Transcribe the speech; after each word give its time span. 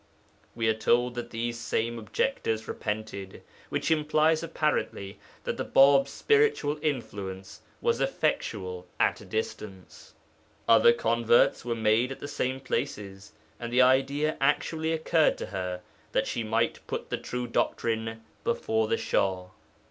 We 0.55 0.67
are 0.67 0.73
told 0.73 1.13
that 1.13 1.29
these 1.29 1.59
same 1.59 1.99
objectors 1.99 2.67
repented, 2.67 3.43
which 3.69 3.91
implies 3.91 4.41
apparently 4.41 5.19
that 5.43 5.57
the 5.57 5.63
Bāb's 5.63 6.09
spiritual 6.09 6.79
influence 6.81 7.61
was 7.81 8.01
effectual 8.01 8.87
at 8.99 9.21
a 9.21 9.25
distance. 9.25 10.15
Other 10.67 10.91
converts 10.91 11.63
were 11.63 11.75
made 11.75 12.11
at 12.11 12.19
the 12.19 12.27
same 12.27 12.59
places, 12.59 13.33
and 13.59 13.71
the 13.71 13.83
idea 13.83 14.37
actually 14.41 14.91
occurred 14.91 15.37
to 15.37 15.45
her 15.45 15.81
that 16.13 16.25
she 16.25 16.43
might 16.43 16.79
put 16.87 17.11
the 17.11 17.17
true 17.19 17.45
doctrine 17.45 18.23
before 18.43 18.87
the 18.87 18.97
Shah. 18.97 19.49